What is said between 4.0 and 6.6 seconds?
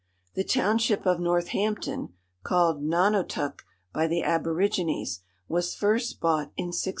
the aborigines) was first bought